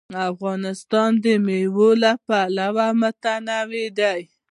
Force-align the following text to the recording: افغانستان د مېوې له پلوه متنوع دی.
افغانستان 0.31 1.11
د 1.23 1.25
مېوې 1.45 1.91
له 2.03 2.11
پلوه 2.25 2.87
متنوع 2.99 3.87
دی. 3.99 4.21